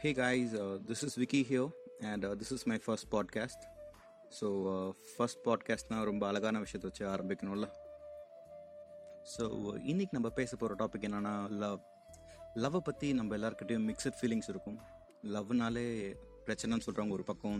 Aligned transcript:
Hey 0.00 0.14
guys, 0.14 0.54
uh, 0.54 0.78
this 0.88 1.02
is 1.02 1.16
Vicky 1.16 1.42
here, 1.42 1.68
and 2.00 2.24
uh, 2.24 2.36
this 2.40 2.50
is 2.56 2.60
my 2.70 2.76
first 2.84 3.06
podcast. 3.14 3.60
So 4.38 4.48
first 5.14 5.40
பாட்காஸ்ட்னால் 5.46 6.04
ரொம்ப 6.08 6.24
அழகான 6.26 6.58
விஷயத்தை 6.64 6.86
வச்சு 6.88 7.04
ஆரம்பிக்கணும்ல. 7.14 7.66
So 9.32 9.44
uh, 9.70 9.74
இன்னைக்கு 9.90 10.16
நம்ம 10.16 10.30
பேச 10.38 10.50
போகிற 10.56 10.76
டாபிக் 10.82 11.06
என்னன்னா 11.08 11.32
லவ் 11.62 11.80
லவ்வை 12.64 12.80
பற்றி 12.88 13.08
நம்ம 13.20 13.36
எல்லாருக்கிட்டையும் 13.38 13.88
மிக்சட் 13.90 14.18
ஃபீலிங்ஸ் 14.20 14.48
இருக்கும். 14.54 14.78
லவ்னாலே 15.36 15.86
பிரச்சனைன்னு 16.46 16.86
சொல்கிறவங்க 16.88 17.16
ஒரு 17.18 17.26
பக்கம். 17.32 17.58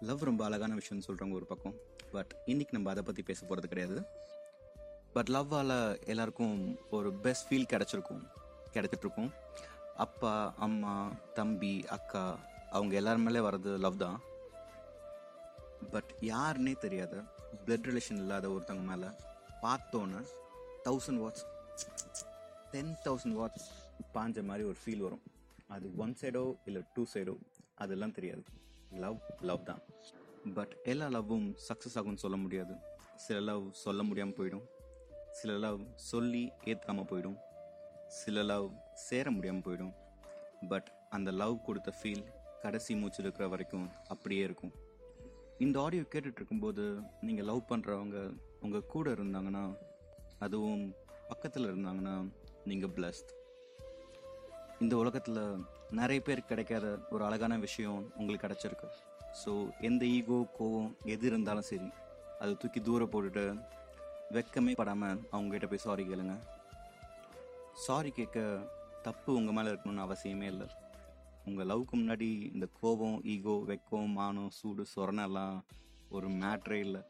லவ் 0.00 0.26
ரொம்ப 0.30 0.44
அழகான 0.48 0.78
விஷயம்னு 0.80 1.06
சொல்கிறவங்க 1.08 1.38
ஒரு 1.40 1.48
பக்கம். 1.54 1.76
பட் 2.16 2.34
இன்னைக்கு 2.44 2.76
நம்ம 2.78 2.90
அதை 2.90 3.04
பற்றி 3.08 3.24
பேச 3.30 3.40
போகிறது 3.46 3.72
கிடையாது. 3.72 3.98
பட் 5.16 5.32
லவ்வால் 5.38 5.76
எல்லாருக்கும் 6.14 6.56
ஒரு 6.98 7.12
பெஸ்ட் 7.26 7.48
ஃபீல் 7.50 7.70
கிடச்சிருக்கும். 7.74 8.22
கிடைச்சிட்ருக்கும் 8.74 9.30
அப்பா 10.04 10.32
அம்மா 10.64 10.92
தம்பி 11.38 11.72
அக்கா 11.96 12.22
அவங்க 12.76 12.92
எல்லாருமேலே 13.00 13.40
வர்றது 13.46 13.70
லவ் 13.84 14.02
தான். 14.02 14.18
பட் 15.92 16.10
யாருன்னே 16.30 16.72
தெரியாத 16.84 17.14
பிளட் 17.64 17.88
ரிலேஷன் 17.90 18.20
இல்லாத 18.22 18.46
ஒருத்தவங்க 18.54 18.86
மேலே 18.92 19.08
பார்த்தோன்னே 19.64 20.20
thousand 20.86 21.20
watts 21.24 21.44
ten 22.72 22.94
thousand 23.06 23.36
watts 23.40 23.68
பாஞ்ச 24.14 24.44
மாதிரி 24.50 24.64
ஒரு 24.70 24.78
ஃபீல் 24.82 25.04
வரும். 25.06 25.24
அது 25.74 25.86
ஒன் 26.04 26.14
சைடோ 26.20 26.44
இல்லை 26.68 26.82
டூ 26.94 27.02
சைடோ 27.14 27.34
அதெல்லாம் 27.82 28.16
தெரியாது. 28.18 28.42
லவ் 29.02 29.18
லவ் 29.50 29.68
தான். 29.70 29.82
பட் 30.56 30.72
எல்லா 30.92 31.06
லவ்வும் 31.16 31.48
சக்ஸஸ் 31.68 31.96
ஆகும்னு 32.00 32.24
சொல்ல 32.24 32.36
முடியாது. 32.44 32.74
சில 33.24 33.36
லவ் 33.50 33.64
சொல்ல 33.84 34.02
முடியாமல் 34.08 34.38
போயிடும். 34.38 34.66
சில 35.38 35.52
லவ் 35.64 35.80
சொல்லி 36.10 36.44
ஏற்காமல் 36.72 37.08
போயிடும். 37.12 37.38
சில 38.18 38.42
லவ் 38.50 38.66
சேர 39.06 39.26
முடியாமல் 39.36 39.64
போயிடும். 39.66 39.94
பட் 40.70 40.88
அந்த 41.16 41.30
லவ் 41.40 41.56
கொடுத்த 41.66 41.90
ஃபீல் 41.98 42.24
கடைசி 42.62 42.92
மூச்சு 43.00 43.20
இருக்கிற 43.24 43.44
வரைக்கும் 43.52 43.86
அப்படியே 44.12 44.42
இருக்கும். 44.48 44.72
இந்த 45.64 45.76
ஆடியோ 45.84 46.04
கேட்டுட்டு 46.12 46.40
இருக்கும்போது 46.40 46.84
நீங்கள் 47.26 47.48
லவ் 47.50 47.62
பண்ணுறவங்க 47.70 48.18
உங்கள் 48.66 48.88
கூட 48.94 49.06
இருந்தாங்கன்னா 49.16 49.64
அதுவும் 50.46 50.82
பக்கத்தில் 51.30 51.68
இருந்தாங்கன்னா 51.70 52.14
நீங்கள் 52.70 52.92
பிளஸ்ட் 52.96 53.30
இந்த 54.84 54.94
உலகத்தில் 55.02 55.42
நிறைய 55.98 56.20
பேர் 56.26 56.48
கிடைக்காத 56.50 56.86
ஒரு 57.14 57.22
அழகான 57.28 57.54
விஷயம் 57.66 58.00
உங்களுக்கு 58.20 58.44
கிடச்சிருக்கு. 58.46 58.88
ஸோ 59.40 59.50
எந்த 59.88 60.02
ஈகோ 60.18 60.38
கோவம் 60.58 60.92
எது 61.14 61.26
இருந்தாலும் 61.30 61.68
சரி 61.70 61.90
அதை 62.42 62.52
தூக்கி 62.62 62.80
தூரம் 62.88 63.12
போட்டுட்டு 63.12 63.44
வெக்கமே 64.36 64.72
படாமல் 64.80 65.20
அவங்ககிட்ட 65.34 65.68
போய் 65.70 65.86
சாரி 65.86 66.04
கேளுங்க. 66.10 66.36
சாரி 67.84 68.10
கேட்க 68.16 68.38
தப்பு 69.04 69.30
உங்கள் 69.38 69.54
மேலே 69.56 69.68
இருக்கணும்னு 69.70 70.04
அவசியமே 70.06 70.46
இல்லை. 70.52 70.66
உங்கள் 71.48 71.68
லவ்க்கு 71.70 71.94
முன்னாடி 72.00 72.28
இந்த 72.54 72.66
கோபம் 72.80 73.16
ஈகோ 73.34 73.54
வெக்கம் 73.70 74.10
மானம் 74.18 74.50
சூடு 74.56 74.84
சொரணெல்லாம் 74.94 75.56
ஒரு 76.16 76.28
மேட்ரே 76.42 76.78
இல்லை. 76.86 77.02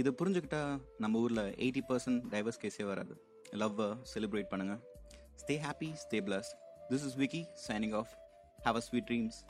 இதை 0.00 0.10
புரிஞ்சுக்கிட்டா 0.20 0.62
நம்ம 1.04 1.22
ஊரில் 1.24 1.44
எயிட்டி 1.64 1.82
பர்சன்ட் 1.88 2.22
டைவர்ஸ் 2.34 2.62
கேஸே 2.62 2.86
வராது. 2.90 3.16
லவ்வை 3.62 3.88
செலிப்ரேட் 4.12 4.52
பண்ணுங்கள் 4.52 4.82
stay 5.42 5.56
happy 5.66 5.88
stay 6.04 6.20
blessed 6.28 6.50
this 6.90 7.06
is 7.08 7.18
Vicky 7.22 7.42
signing 7.66 7.96
off 8.00 8.12
have 8.66 8.78
a 8.80 8.84
sweet 8.88 9.08
dreams 9.10 9.40